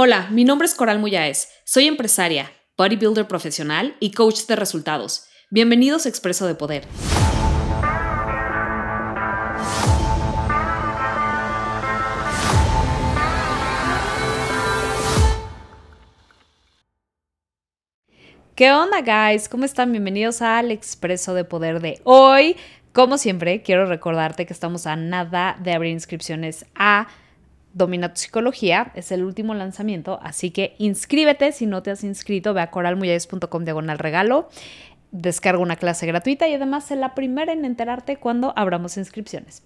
Hola, 0.00 0.28
mi 0.30 0.44
nombre 0.44 0.64
es 0.64 0.76
Coral 0.76 1.00
Muyáez. 1.00 1.48
Soy 1.64 1.88
empresaria, 1.88 2.52
bodybuilder 2.76 3.26
profesional 3.26 3.96
y 3.98 4.12
coach 4.12 4.46
de 4.46 4.54
resultados. 4.54 5.24
Bienvenidos 5.50 6.06
a 6.06 6.08
Expreso 6.08 6.46
de 6.46 6.54
Poder. 6.54 6.86
¿Qué 18.54 18.70
onda, 18.70 19.00
guys? 19.00 19.48
¿Cómo 19.48 19.64
están? 19.64 19.90
Bienvenidos 19.90 20.42
al 20.42 20.70
Expreso 20.70 21.34
de 21.34 21.44
Poder 21.44 21.80
de 21.80 22.00
hoy. 22.04 22.54
Como 22.92 23.18
siempre, 23.18 23.62
quiero 23.62 23.84
recordarte 23.86 24.46
que 24.46 24.52
estamos 24.52 24.86
a 24.86 24.94
nada 24.94 25.58
de 25.60 25.72
abrir 25.72 25.90
inscripciones 25.90 26.66
a 26.76 27.08
Domina 27.74 28.12
tu 28.12 28.20
Psicología. 28.20 28.92
Es 28.94 29.12
el 29.12 29.24
último 29.24 29.54
lanzamiento, 29.54 30.18
así 30.22 30.50
que 30.50 30.74
inscríbete 30.78 31.52
si 31.52 31.66
no 31.66 31.82
te 31.82 31.90
has 31.90 32.04
inscrito. 32.04 32.54
Ve 32.54 32.62
a 32.62 32.70
coralmuyes.com 32.70 33.64
diagonal 33.64 33.98
regalo. 33.98 34.48
Descarga 35.10 35.62
una 35.62 35.76
clase 35.76 36.06
gratuita 36.06 36.48
y 36.48 36.54
además 36.54 36.84
sé 36.84 36.96
la 36.96 37.14
primera 37.14 37.52
en 37.52 37.64
enterarte 37.64 38.16
cuando 38.16 38.52
abramos 38.56 38.96
inscripciones. 38.98 39.62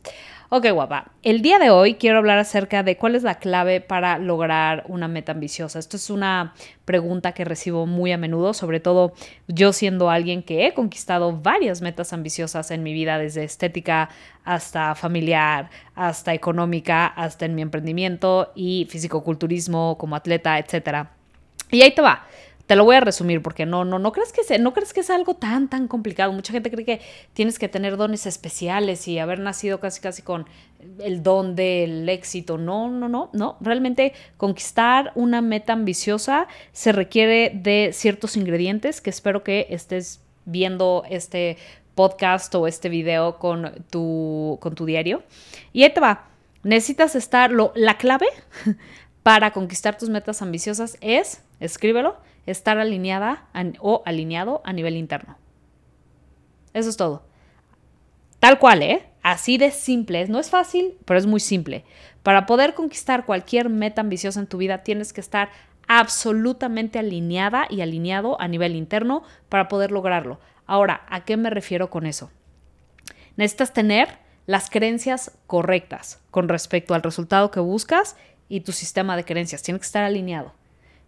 Ok, 0.50 0.66
guapa. 0.70 1.12
El 1.22 1.40
día 1.40 1.58
de 1.58 1.70
hoy 1.70 1.94
quiero 1.94 2.18
hablar 2.18 2.38
acerca 2.38 2.82
de 2.82 2.98
cuál 2.98 3.14
es 3.14 3.22
la 3.22 3.36
clave 3.36 3.80
para 3.80 4.18
lograr 4.18 4.84
una 4.86 5.08
meta 5.08 5.32
ambiciosa. 5.32 5.78
Esto 5.78 5.96
es 5.96 6.10
una 6.10 6.52
pregunta 6.84 7.32
que 7.32 7.46
recibo 7.46 7.86
muy 7.86 8.12
a 8.12 8.18
menudo, 8.18 8.52
sobre 8.52 8.78
todo 8.78 9.14
yo 9.48 9.72
siendo 9.72 10.10
alguien 10.10 10.42
que 10.42 10.66
he 10.66 10.74
conquistado 10.74 11.32
varias 11.40 11.80
metas 11.80 12.12
ambiciosas 12.12 12.70
en 12.70 12.82
mi 12.82 12.92
vida, 12.92 13.16
desde 13.16 13.44
estética 13.44 14.10
hasta 14.44 14.94
familiar, 14.94 15.70
hasta 15.94 16.34
económica, 16.34 17.06
hasta 17.06 17.46
en 17.46 17.54
mi 17.54 17.62
emprendimiento 17.62 18.52
y 18.54 18.86
fisicoculturismo 18.90 19.96
como 19.96 20.16
atleta, 20.16 20.58
etc. 20.58 21.08
Y 21.70 21.80
ahí 21.80 21.94
te 21.94 22.02
va. 22.02 22.26
Te 22.72 22.76
lo 22.76 22.86
voy 22.86 22.96
a 22.96 23.00
resumir 23.00 23.42
porque 23.42 23.66
no, 23.66 23.84
no, 23.84 23.98
no 23.98 24.12
crees 24.12 24.32
que 24.32 24.44
sea, 24.44 24.56
no 24.56 24.72
crees 24.72 24.94
que 24.94 25.00
es 25.00 25.10
algo 25.10 25.34
tan, 25.34 25.68
tan 25.68 25.88
complicado. 25.88 26.32
Mucha 26.32 26.54
gente 26.54 26.70
cree 26.70 26.86
que 26.86 27.02
tienes 27.34 27.58
que 27.58 27.68
tener 27.68 27.98
dones 27.98 28.24
especiales 28.24 29.06
y 29.08 29.18
haber 29.18 29.40
nacido 29.40 29.78
casi, 29.78 30.00
casi 30.00 30.22
con 30.22 30.46
el 30.98 31.22
don 31.22 31.54
del 31.54 32.08
éxito. 32.08 32.56
No, 32.56 32.88
no, 32.88 33.10
no, 33.10 33.28
no. 33.34 33.58
Realmente 33.60 34.14
conquistar 34.38 35.12
una 35.16 35.42
meta 35.42 35.74
ambiciosa 35.74 36.48
se 36.72 36.92
requiere 36.92 37.52
de 37.54 37.90
ciertos 37.92 38.38
ingredientes 38.38 39.02
que 39.02 39.10
espero 39.10 39.44
que 39.44 39.66
estés 39.68 40.22
viendo 40.46 41.04
este 41.10 41.58
podcast 41.94 42.54
o 42.54 42.66
este 42.66 42.88
video 42.88 43.38
con 43.38 43.84
tu, 43.90 44.56
con 44.62 44.74
tu 44.74 44.86
diario. 44.86 45.24
Y 45.74 45.82
ahí 45.82 45.92
te 45.92 46.00
va. 46.00 46.30
Necesitas 46.62 47.16
estar, 47.16 47.50
lo, 47.50 47.72
la 47.74 47.98
clave 47.98 48.28
para 49.22 49.50
conquistar 49.50 49.98
tus 49.98 50.08
metas 50.08 50.40
ambiciosas 50.40 50.96
es, 51.02 51.42
escríbelo, 51.60 52.16
estar 52.46 52.78
alineada 52.78 53.48
o 53.80 54.02
alineado 54.04 54.62
a 54.64 54.72
nivel 54.72 54.96
interno. 54.96 55.36
Eso 56.74 56.88
es 56.88 56.96
todo. 56.96 57.24
Tal 58.38 58.58
cual, 58.58 58.82
¿eh? 58.82 59.06
Así 59.22 59.56
de 59.56 59.70
simple. 59.70 60.26
No 60.26 60.38
es 60.38 60.50
fácil, 60.50 60.94
pero 61.04 61.18
es 61.18 61.26
muy 61.26 61.40
simple. 61.40 61.84
Para 62.22 62.46
poder 62.46 62.74
conquistar 62.74 63.24
cualquier 63.24 63.68
meta 63.68 64.00
ambiciosa 64.00 64.40
en 64.40 64.48
tu 64.48 64.58
vida, 64.58 64.82
tienes 64.82 65.12
que 65.12 65.20
estar 65.20 65.50
absolutamente 65.86 66.98
alineada 66.98 67.66
y 67.70 67.82
alineado 67.82 68.40
a 68.40 68.48
nivel 68.48 68.74
interno 68.74 69.22
para 69.48 69.68
poder 69.68 69.92
lograrlo. 69.92 70.40
Ahora, 70.66 71.06
¿a 71.08 71.24
qué 71.24 71.36
me 71.36 71.50
refiero 71.50 71.90
con 71.90 72.06
eso? 72.06 72.30
Necesitas 73.36 73.72
tener 73.72 74.18
las 74.46 74.70
creencias 74.70 75.32
correctas 75.46 76.20
con 76.30 76.48
respecto 76.48 76.94
al 76.94 77.02
resultado 77.02 77.50
que 77.50 77.60
buscas 77.60 78.16
y 78.48 78.60
tu 78.60 78.72
sistema 78.72 79.16
de 79.16 79.24
creencias. 79.24 79.62
Tiene 79.62 79.78
que 79.78 79.86
estar 79.86 80.04
alineado. 80.04 80.52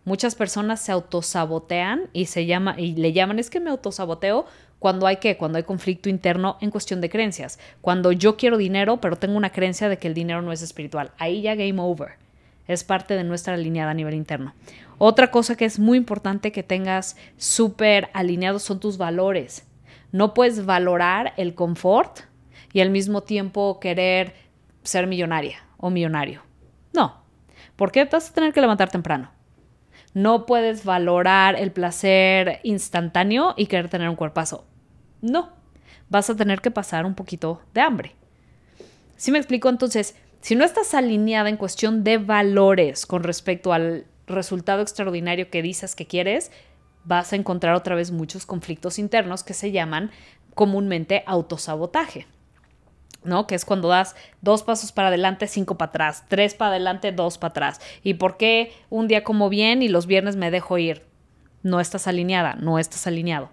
Muchas 0.04 0.34
personas 0.34 0.80
se 0.80 0.92
autosabotean 0.92 2.10
y 2.12 2.26
se 2.26 2.44
llama 2.44 2.74
y 2.78 2.94
le 2.94 3.12
llaman 3.12 3.38
es 3.38 3.48
que 3.48 3.60
me 3.60 3.70
autosaboteo 3.70 4.44
cuando 4.78 5.06
hay 5.06 5.16
que 5.16 5.38
cuando 5.38 5.56
hay 5.56 5.64
conflicto 5.64 6.10
interno 6.10 6.58
en 6.60 6.70
cuestión 6.70 7.00
de 7.00 7.08
creencias. 7.08 7.58
Cuando 7.80 8.12
yo 8.12 8.36
quiero 8.36 8.58
dinero, 8.58 9.00
pero 9.00 9.16
tengo 9.16 9.36
una 9.36 9.50
creencia 9.50 9.88
de 9.88 9.96
que 9.96 10.08
el 10.08 10.14
dinero 10.14 10.42
no 10.42 10.52
es 10.52 10.60
espiritual. 10.60 11.12
Ahí 11.16 11.40
ya 11.40 11.54
game 11.54 11.80
over. 11.80 12.18
Es 12.66 12.84
parte 12.84 13.14
de 13.14 13.24
nuestra 13.24 13.54
alineada 13.54 13.92
a 13.92 13.94
nivel 13.94 14.14
interno. 14.14 14.54
Otra 14.98 15.30
cosa 15.30 15.56
que 15.56 15.64
es 15.64 15.78
muy 15.78 15.98
importante 15.98 16.52
que 16.52 16.62
tengas 16.62 17.16
súper 17.36 18.10
alineados 18.12 18.62
son 18.62 18.80
tus 18.80 18.98
valores. 18.98 19.66
No 20.12 20.34
puedes 20.34 20.64
valorar 20.64 21.32
el 21.36 21.54
confort 21.54 22.20
y 22.72 22.80
al 22.80 22.90
mismo 22.90 23.22
tiempo 23.22 23.80
querer 23.80 24.34
ser 24.82 25.06
millonaria 25.06 25.64
o 25.78 25.90
millonario. 25.90 26.42
No. 26.92 27.22
¿Por 27.76 27.90
qué 27.90 28.04
vas 28.04 28.30
a 28.30 28.34
tener 28.34 28.52
que 28.52 28.60
levantar 28.60 28.90
temprano? 28.90 29.33
No 30.14 30.46
puedes 30.46 30.84
valorar 30.84 31.56
el 31.56 31.72
placer 31.72 32.60
instantáneo 32.62 33.54
y 33.56 33.66
querer 33.66 33.88
tener 33.88 34.08
un 34.08 34.16
cuerpazo. 34.16 34.64
No, 35.20 35.52
vas 36.08 36.30
a 36.30 36.36
tener 36.36 36.60
que 36.60 36.70
pasar 36.70 37.04
un 37.04 37.14
poquito 37.14 37.60
de 37.74 37.80
hambre. 37.80 38.14
¿Sí 39.16 39.32
me 39.32 39.38
explico? 39.38 39.68
Entonces, 39.68 40.16
si 40.40 40.54
no 40.54 40.64
estás 40.64 40.94
alineada 40.94 41.48
en 41.48 41.56
cuestión 41.56 42.04
de 42.04 42.18
valores 42.18 43.06
con 43.06 43.24
respecto 43.24 43.72
al 43.72 44.06
resultado 44.26 44.82
extraordinario 44.82 45.50
que 45.50 45.62
dices 45.62 45.96
que 45.96 46.06
quieres, 46.06 46.52
vas 47.04 47.32
a 47.32 47.36
encontrar 47.36 47.74
otra 47.74 47.94
vez 47.94 48.10
muchos 48.10 48.46
conflictos 48.46 48.98
internos 48.98 49.42
que 49.42 49.54
se 49.54 49.72
llaman 49.72 50.10
comúnmente 50.54 51.24
autosabotaje. 51.26 52.26
¿No? 53.24 53.46
Que 53.46 53.54
es 53.54 53.64
cuando 53.64 53.88
das 53.88 54.14
dos 54.40 54.62
pasos 54.62 54.92
para 54.92 55.08
adelante, 55.08 55.46
cinco 55.46 55.76
para 55.76 55.90
atrás, 55.90 56.24
tres 56.28 56.54
para 56.54 56.70
adelante, 56.70 57.12
dos 57.12 57.38
para 57.38 57.50
atrás. 57.50 57.80
¿Y 58.02 58.14
por 58.14 58.36
qué 58.36 58.72
un 58.90 59.08
día 59.08 59.24
como 59.24 59.48
bien 59.48 59.82
y 59.82 59.88
los 59.88 60.06
viernes 60.06 60.36
me 60.36 60.50
dejo 60.50 60.78
ir? 60.78 61.02
No 61.62 61.80
estás 61.80 62.06
alineada, 62.06 62.54
no 62.54 62.78
estás 62.78 63.06
alineado. 63.06 63.50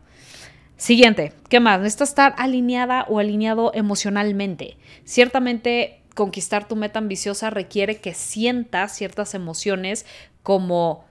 Siguiente, 0.78 1.34
¿qué 1.48 1.60
más? 1.60 1.80
Necesitas 1.80 2.10
estar 2.10 2.34
alineada 2.38 3.06
o 3.08 3.20
alineado 3.20 3.72
emocionalmente. 3.74 4.78
Ciertamente, 5.06 6.02
conquistar 6.16 6.68
tu 6.68 6.76
meta 6.76 7.00
ambiciosa 7.00 7.52
requiere 7.52 7.98
que 7.98 8.14
sientas 8.14 8.96
ciertas 8.96 9.34
emociones 9.34 10.06
como 10.44 11.06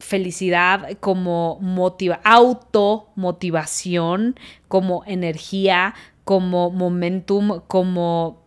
felicidad, 0.00 0.96
como 1.00 1.58
motiva 1.60 2.20
automotivación, 2.24 4.38
como 4.68 5.04
energía, 5.06 5.94
como 6.30 6.70
momentum, 6.70 7.60
como 7.66 8.46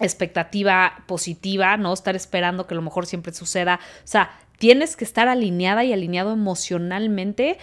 expectativa 0.00 1.04
positiva, 1.06 1.76
¿no? 1.76 1.92
Estar 1.92 2.16
esperando 2.16 2.66
que 2.66 2.74
lo 2.74 2.80
mejor 2.80 3.04
siempre 3.04 3.34
suceda. 3.34 3.78
O 3.98 4.06
sea, 4.06 4.30
tienes 4.56 4.96
que 4.96 5.04
estar 5.04 5.28
alineada 5.28 5.84
y 5.84 5.92
alineado 5.92 6.32
emocionalmente 6.32 7.58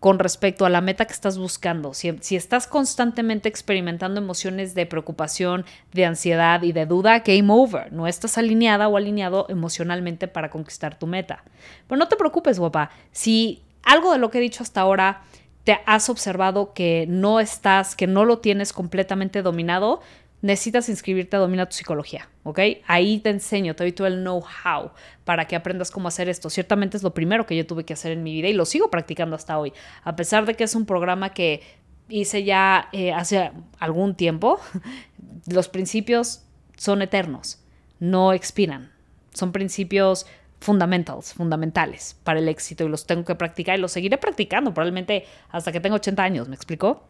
con 0.00 0.18
respecto 0.18 0.64
a 0.64 0.70
la 0.70 0.80
meta 0.80 1.04
que 1.04 1.12
estás 1.12 1.36
buscando. 1.36 1.92
Si, 1.92 2.08
estás 2.36 2.66
constantemente 2.66 3.50
experimentando 3.50 4.18
emociones 4.18 4.74
de 4.74 4.86
preocupación, 4.86 5.66
de 5.92 6.06
ansiedad 6.06 6.62
y 6.62 6.72
de 6.72 6.86
duda, 6.86 7.18
game 7.18 7.52
over. 7.52 7.92
No 7.92 8.06
estás 8.06 8.38
alineada 8.38 8.88
o 8.88 8.96
alineado 8.96 9.44
emocionalmente 9.50 10.26
para 10.26 10.48
conquistar 10.48 10.98
tu 10.98 11.06
meta. 11.06 11.44
Pero 11.86 11.98
no 11.98 12.08
te 12.08 12.16
preocupes, 12.16 12.58
guapa. 12.58 12.88
Si 13.12 13.62
algo 13.82 14.10
de 14.12 14.18
lo 14.18 14.30
que 14.30 14.38
he 14.38 14.40
dicho 14.40 14.62
hasta 14.62 14.80
ahora 14.80 15.20
te 15.66 15.80
has 15.84 16.08
observado 16.08 16.72
que 16.74 17.06
no 17.08 17.40
estás, 17.40 17.96
que 17.96 18.06
no 18.06 18.24
lo 18.24 18.38
tienes 18.38 18.72
completamente 18.72 19.42
dominado, 19.42 20.00
necesitas 20.40 20.88
inscribirte 20.88 21.34
a 21.34 21.40
Domina 21.40 21.66
tu 21.66 21.74
Psicología, 21.74 22.28
¿ok? 22.44 22.60
Ahí 22.86 23.18
te 23.18 23.30
enseño, 23.30 23.74
te 23.74 23.82
doy 23.82 23.90
todo 23.90 24.06
el 24.06 24.22
know-how 24.22 24.92
para 25.24 25.48
que 25.48 25.56
aprendas 25.56 25.90
cómo 25.90 26.06
hacer 26.06 26.28
esto. 26.28 26.50
Ciertamente 26.50 26.96
es 26.96 27.02
lo 27.02 27.14
primero 27.14 27.46
que 27.46 27.56
yo 27.56 27.66
tuve 27.66 27.82
que 27.82 27.94
hacer 27.94 28.12
en 28.12 28.22
mi 28.22 28.32
vida 28.32 28.46
y 28.46 28.52
lo 28.52 28.64
sigo 28.64 28.90
practicando 28.90 29.34
hasta 29.34 29.58
hoy. 29.58 29.72
A 30.04 30.14
pesar 30.14 30.46
de 30.46 30.54
que 30.54 30.62
es 30.62 30.76
un 30.76 30.86
programa 30.86 31.30
que 31.30 31.62
hice 32.08 32.44
ya 32.44 32.88
eh, 32.92 33.12
hace 33.12 33.50
algún 33.80 34.14
tiempo, 34.14 34.60
los 35.48 35.68
principios 35.68 36.44
son 36.76 37.02
eternos, 37.02 37.58
no 37.98 38.32
expiran. 38.32 38.92
Son 39.34 39.50
principios 39.50 40.26
fundamentals, 40.60 41.34
fundamentales 41.34 42.16
para 42.24 42.38
el 42.38 42.48
éxito 42.48 42.84
y 42.84 42.88
los 42.88 43.06
tengo 43.06 43.24
que 43.24 43.34
practicar 43.34 43.78
y 43.78 43.80
los 43.80 43.92
seguiré 43.92 44.18
practicando 44.18 44.72
probablemente 44.72 45.24
hasta 45.50 45.72
que 45.72 45.80
tenga 45.80 45.96
80 45.96 46.22
años, 46.22 46.48
¿me 46.48 46.54
explicó? 46.54 47.04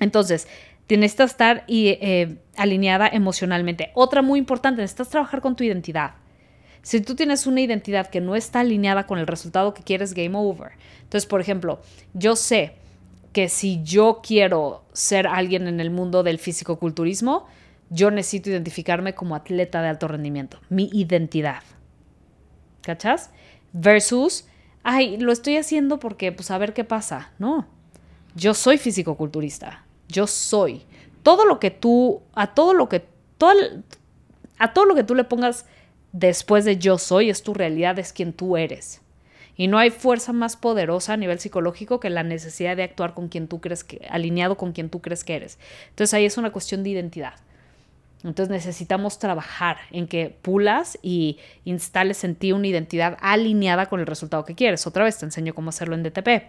Entonces, 0.00 0.48
que 0.86 0.96
estar 1.06 1.64
eh, 1.68 2.36
alineada 2.56 3.08
emocionalmente. 3.08 3.90
Otra 3.94 4.22
muy 4.22 4.38
importante, 4.38 4.82
necesitas 4.82 5.08
trabajar 5.08 5.40
con 5.40 5.56
tu 5.56 5.64
identidad. 5.64 6.14
Si 6.82 7.00
tú 7.00 7.14
tienes 7.14 7.46
una 7.46 7.60
identidad 7.60 8.08
que 8.08 8.20
no 8.20 8.34
está 8.34 8.60
alineada 8.60 9.06
con 9.06 9.18
el 9.18 9.26
resultado 9.26 9.72
que 9.72 9.82
quieres, 9.82 10.14
game 10.14 10.36
over. 10.36 10.72
Entonces, 11.02 11.26
por 11.26 11.40
ejemplo, 11.40 11.80
yo 12.12 12.34
sé 12.34 12.74
que 13.32 13.48
si 13.48 13.82
yo 13.82 14.20
quiero 14.22 14.84
ser 14.92 15.26
alguien 15.26 15.68
en 15.68 15.80
el 15.80 15.90
mundo 15.90 16.22
del 16.22 16.38
físico-culturismo, 16.38 17.46
yo 17.88 18.10
necesito 18.10 18.50
identificarme 18.50 19.14
como 19.14 19.34
atleta 19.34 19.80
de 19.80 19.88
alto 19.88 20.08
rendimiento, 20.08 20.58
mi 20.68 20.90
identidad. 20.92 21.62
¿Cachas? 22.82 23.30
Versus, 23.72 24.46
ay, 24.82 25.16
lo 25.16 25.32
estoy 25.32 25.56
haciendo 25.56 25.98
porque, 25.98 26.32
pues, 26.32 26.50
a 26.50 26.58
ver 26.58 26.74
qué 26.74 26.84
pasa. 26.84 27.32
No, 27.38 27.66
yo 28.34 28.54
soy 28.54 28.78
físico-culturista, 28.78 29.84
yo 30.08 30.26
soy. 30.26 30.82
Todo 31.22 31.44
lo 31.44 31.60
que 31.60 31.70
tú, 31.70 32.22
a 32.34 32.54
todo 32.54 32.74
lo 32.74 32.88
que, 32.88 33.04
todo, 33.38 33.52
a 34.58 34.72
todo 34.72 34.84
lo 34.86 34.94
que 34.94 35.04
tú 35.04 35.14
le 35.14 35.24
pongas 35.24 35.66
después 36.12 36.64
de 36.64 36.78
yo 36.78 36.98
soy, 36.98 37.30
es 37.30 37.42
tu 37.42 37.54
realidad, 37.54 37.98
es 37.98 38.12
quien 38.12 38.32
tú 38.32 38.56
eres. 38.56 39.00
Y 39.54 39.68
no 39.68 39.78
hay 39.78 39.90
fuerza 39.90 40.32
más 40.32 40.56
poderosa 40.56 41.12
a 41.12 41.16
nivel 41.16 41.38
psicológico 41.38 42.00
que 42.00 42.10
la 42.10 42.22
necesidad 42.22 42.76
de 42.76 42.84
actuar 42.84 43.14
con 43.14 43.28
quien 43.28 43.48
tú 43.48 43.60
crees 43.60 43.84
que, 43.84 44.06
alineado 44.10 44.56
con 44.56 44.72
quien 44.72 44.88
tú 44.88 45.00
crees 45.00 45.24
que 45.24 45.36
eres. 45.36 45.58
Entonces 45.90 46.14
ahí 46.14 46.24
es 46.24 46.38
una 46.38 46.52
cuestión 46.52 46.82
de 46.82 46.90
identidad. 46.90 47.34
Entonces 48.24 48.50
necesitamos 48.50 49.18
trabajar 49.18 49.78
en 49.90 50.06
que 50.06 50.36
pulas 50.42 50.98
y 51.02 51.38
instales 51.64 52.24
en 52.24 52.36
ti 52.36 52.52
una 52.52 52.68
identidad 52.68 53.18
alineada 53.20 53.86
con 53.86 54.00
el 54.00 54.06
resultado 54.06 54.44
que 54.44 54.54
quieres. 54.54 54.86
Otra 54.86 55.04
vez 55.04 55.18
te 55.18 55.24
enseño 55.24 55.54
cómo 55.54 55.70
hacerlo 55.70 55.94
en 55.94 56.02
DTP. 56.02 56.44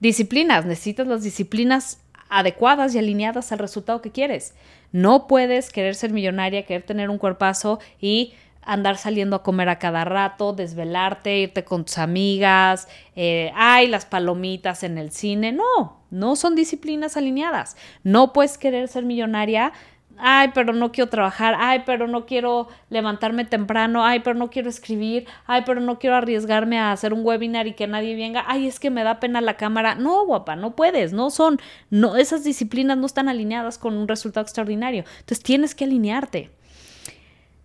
Disciplinas, 0.00 0.66
necesitas 0.66 1.06
las 1.06 1.22
disciplinas 1.22 2.00
adecuadas 2.28 2.94
y 2.94 2.98
alineadas 2.98 3.52
al 3.52 3.58
resultado 3.58 4.02
que 4.02 4.10
quieres. 4.10 4.54
No 4.90 5.26
puedes 5.26 5.70
querer 5.70 5.94
ser 5.94 6.12
millonaria, 6.12 6.66
querer 6.66 6.82
tener 6.82 7.08
un 7.08 7.18
cuerpazo 7.18 7.78
y 8.00 8.34
andar 8.62 8.96
saliendo 8.96 9.36
a 9.36 9.42
comer 9.42 9.68
a 9.68 9.78
cada 9.78 10.04
rato, 10.04 10.52
desvelarte, 10.52 11.38
irte 11.38 11.64
con 11.64 11.84
tus 11.84 11.98
amigas, 11.98 12.88
eh, 13.16 13.52
ay, 13.54 13.88
las 13.88 14.06
palomitas 14.06 14.82
en 14.82 14.98
el 14.98 15.10
cine. 15.10 15.52
No, 15.52 16.00
no 16.10 16.36
son 16.36 16.54
disciplinas 16.54 17.16
alineadas. 17.16 17.76
No 18.02 18.32
puedes 18.32 18.58
querer 18.58 18.88
ser 18.88 19.04
millonaria. 19.04 19.72
Ay, 20.18 20.50
pero 20.54 20.72
no 20.72 20.92
quiero 20.92 21.10
trabajar. 21.10 21.54
Ay, 21.58 21.82
pero 21.84 22.06
no 22.06 22.26
quiero 22.26 22.68
levantarme 22.90 23.44
temprano. 23.44 24.04
Ay, 24.04 24.20
pero 24.20 24.38
no 24.38 24.50
quiero 24.50 24.68
escribir. 24.68 25.26
Ay, 25.46 25.62
pero 25.66 25.80
no 25.80 25.98
quiero 25.98 26.16
arriesgarme 26.16 26.78
a 26.78 26.92
hacer 26.92 27.12
un 27.12 27.24
webinar 27.24 27.66
y 27.66 27.74
que 27.74 27.86
nadie 27.86 28.14
venga. 28.14 28.44
Ay, 28.46 28.66
es 28.66 28.78
que 28.78 28.90
me 28.90 29.04
da 29.04 29.20
pena 29.20 29.40
la 29.40 29.56
cámara. 29.56 29.94
No, 29.94 30.24
guapa, 30.26 30.56
no 30.56 30.76
puedes. 30.76 31.12
No 31.12 31.30
son. 31.30 31.58
No, 31.90 32.16
esas 32.16 32.44
disciplinas 32.44 32.98
no 32.98 33.06
están 33.06 33.28
alineadas 33.28 33.78
con 33.78 33.94
un 33.94 34.08
resultado 34.08 34.44
extraordinario. 34.44 35.04
Entonces 35.20 35.42
tienes 35.42 35.74
que 35.74 35.84
alinearte 35.84 36.50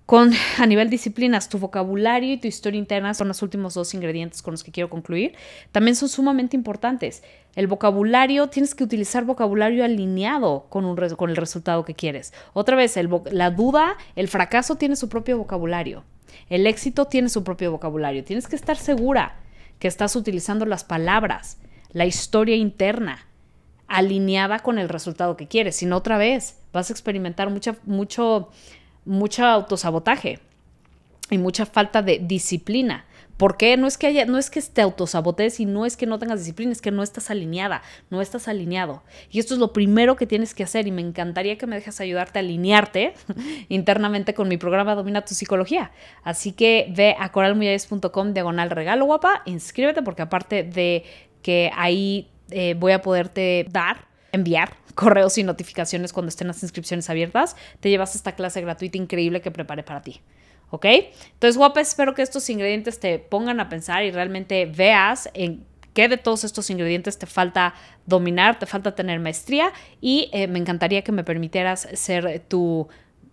con 0.07 0.31
a 0.57 0.65
nivel 0.65 0.89
disciplinas, 0.89 1.49
tu 1.49 1.59
vocabulario 1.59 2.31
y 2.31 2.37
tu 2.37 2.47
historia 2.47 2.79
interna 2.79 3.13
son 3.13 3.27
los 3.27 3.41
últimos 3.41 3.73
dos 3.73 3.93
ingredientes 3.93 4.41
con 4.41 4.53
los 4.53 4.63
que 4.63 4.71
quiero 4.71 4.89
concluir. 4.89 5.35
También 5.73 5.97
son 5.97 6.07
sumamente 6.07 6.55
importantes. 6.55 7.23
El 7.55 7.67
vocabulario, 7.67 8.47
tienes 8.47 8.73
que 8.73 8.85
utilizar 8.85 9.25
vocabulario 9.25 9.83
alineado 9.83 10.67
con, 10.69 10.85
el 10.85 11.35
resultado 11.35 11.83
que 11.83 11.93
quieres. 11.93 12.33
Otra 12.53 12.77
vez, 12.77 12.97
la 13.31 13.51
duda, 13.51 13.97
el 14.15 14.29
fracaso 14.29 14.75
tiene 14.75 14.95
su 14.95 15.09
propio 15.09 15.37
vocabulario. 15.37 16.05
El 16.49 16.67
éxito 16.67 17.05
tiene 17.05 17.27
su 17.27 17.43
propio 17.43 17.71
vocabulario. 17.71 18.23
Tienes 18.23 18.47
que 18.47 18.55
estar 18.55 18.77
segura 18.77 19.35
que 19.77 19.89
estás 19.89 20.15
utilizando 20.15 20.65
las 20.65 20.85
palabras, 20.85 21.57
la 21.91 22.05
historia 22.05 22.55
interna, 22.55 23.27
alineada 23.87 24.59
con 24.59 24.79
el 24.79 24.87
resultado 24.87 25.35
que 25.35 25.49
quieres. 25.49 25.75
Si 25.75 25.85
no, 25.85 25.97
otra 25.97 26.17
vez, 26.17 26.61
vas 26.71 26.89
a 26.91 26.93
experimentar 26.93 27.49
mucha, 27.49 27.75
mucho 27.83 28.51
mucho 29.07 29.45
autosabotaje 29.45 30.39
y 31.29 31.37
mucha 31.37 31.65
falta 31.65 32.01
de 32.01 32.19
disciplina. 32.19 33.05
¿Por 33.37 33.55
qué? 33.55 33.77
No 33.77 33.85
es 33.85 33.99
que 33.99 34.07
haya, 34.07 34.25
no 34.25 34.39
es 34.39 34.49
que 34.49 34.59
te 34.61 34.81
autosabotes 34.81 35.59
y 35.59 35.65
no 35.65 35.85
es 35.85 35.95
que 35.95 36.07
no 36.07 36.17
tengas 36.17 36.39
disciplina, 36.39 36.71
es 36.71 36.81
que 36.81 36.89
no 36.89 37.03
estás 37.03 37.29
alineada, 37.29 37.83
no 38.09 38.19
estás 38.19 38.47
alineado. 38.47 39.03
Y 39.29 39.37
esto 39.37 39.53
es 39.53 39.59
lo 39.59 39.73
primero 39.73 40.15
que 40.15 40.25
tienes 40.25 40.55
que 40.55 40.63
hacer 40.63 40.87
y 40.87 40.91
me 40.91 41.01
encantaría 41.01 41.55
que 41.55 41.67
me 41.67 41.75
dejes 41.75 42.01
ayudarte 42.01 42.39
a 42.39 42.41
alinearte 42.41 43.13
internamente 43.69 44.33
con 44.33 44.47
mi 44.47 44.57
programa 44.57 44.95
Domina 44.95 45.23
tu 45.23 45.35
psicología. 45.35 45.91
Así 46.23 46.51
que 46.51 46.91
ve 46.95 47.15
a 47.19 47.31
coralmuyayes.com 47.31 48.33
diagonal 48.33 48.71
regalo 48.71 49.05
guapa, 49.05 49.43
inscríbete 49.45 50.01
porque 50.01 50.23
aparte 50.23 50.63
de 50.63 51.03
que 51.43 51.71
ahí 51.75 52.31
eh, 52.49 52.75
voy 52.77 52.93
a 52.93 53.03
poderte 53.03 53.67
dar, 53.69 54.07
enviar 54.31 54.75
correos 54.95 55.37
y 55.37 55.43
notificaciones 55.43 56.13
cuando 56.13 56.29
estén 56.29 56.47
las 56.47 56.63
inscripciones 56.63 57.09
abiertas, 57.09 57.55
te 57.79 57.89
llevas 57.89 58.15
esta 58.15 58.33
clase 58.33 58.61
gratuita 58.61 58.97
increíble 58.97 59.41
que 59.41 59.51
preparé 59.51 59.83
para 59.83 60.01
ti. 60.01 60.21
¿Ok? 60.69 60.85
Entonces, 60.85 61.57
guapa, 61.57 61.79
espero 61.79 62.13
que 62.13 62.21
estos 62.21 62.49
ingredientes 62.49 62.99
te 62.99 63.19
pongan 63.19 63.59
a 63.59 63.69
pensar 63.69 64.03
y 64.03 64.11
realmente 64.11 64.65
veas 64.65 65.29
en 65.33 65.65
qué 65.93 66.09
de 66.09 66.17
todos 66.17 66.43
estos 66.43 66.69
ingredientes 66.69 67.17
te 67.17 67.25
falta 67.25 67.73
dominar, 68.05 68.59
te 68.59 68.65
falta 68.65 68.93
tener 68.93 69.19
maestría 69.19 69.71
y 70.01 70.29
eh, 70.33 70.47
me 70.47 70.59
encantaría 70.59 71.03
que 71.03 71.11
me 71.11 71.23
permitieras 71.23 71.87
ser 71.93 72.43
tu 72.47 72.87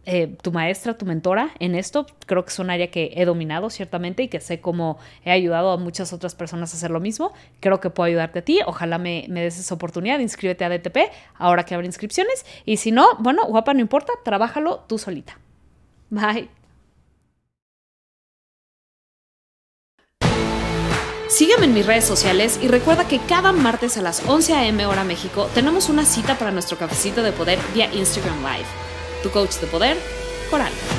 eh, 0.06 0.36
tu 0.42 0.52
maestra, 0.52 0.96
tu 0.96 1.06
mentora 1.06 1.50
en 1.60 1.74
esto. 1.74 2.06
Creo 2.26 2.44
que 2.44 2.50
es 2.50 2.58
un 2.58 2.70
área 2.70 2.90
que 2.90 3.12
he 3.16 3.24
dominado 3.24 3.70
ciertamente 3.70 4.22
y 4.22 4.28
que 4.28 4.40
sé 4.40 4.60
cómo 4.60 4.98
he 5.24 5.30
ayudado 5.30 5.70
a 5.70 5.76
muchas 5.76 6.12
otras 6.12 6.34
personas 6.34 6.72
a 6.72 6.76
hacer 6.76 6.90
lo 6.90 7.00
mismo. 7.00 7.32
Creo 7.60 7.80
que 7.80 7.90
puedo 7.90 8.06
ayudarte 8.06 8.40
a 8.40 8.42
ti. 8.42 8.60
Ojalá 8.66 8.98
me, 8.98 9.26
me 9.28 9.42
des 9.42 9.58
esa 9.58 9.74
oportunidad. 9.74 10.18
Inscríbete 10.18 10.64
a 10.64 10.68
DTP 10.68 11.10
ahora 11.36 11.64
que 11.64 11.74
abre 11.74 11.86
inscripciones. 11.86 12.44
Y 12.64 12.76
si 12.76 12.92
no, 12.92 13.16
bueno, 13.18 13.46
guapa, 13.46 13.74
no 13.74 13.80
importa, 13.80 14.12
trabájalo 14.24 14.84
tú 14.86 14.98
solita. 14.98 15.38
Bye. 16.10 16.48
Sígueme 21.28 21.64
en 21.64 21.74
mis 21.74 21.86
redes 21.86 22.04
sociales 22.04 22.60
y 22.62 22.68
recuerda 22.68 23.08
que 23.08 23.18
cada 23.18 23.52
martes 23.52 23.98
a 23.98 24.02
las 24.02 24.22
11 24.28 24.52
a.m. 24.52 24.86
hora 24.86 25.02
México 25.02 25.48
tenemos 25.52 25.88
una 25.88 26.04
cita 26.04 26.38
para 26.38 26.52
nuestro 26.52 26.78
cafecito 26.78 27.22
de 27.24 27.32
poder 27.32 27.58
vía 27.74 27.92
Instagram 27.92 28.40
Live 28.42 28.93
tu 29.24 29.30
coach 29.30 29.58
de 29.58 29.66
poder, 29.66 29.96
Coral. 30.50 30.93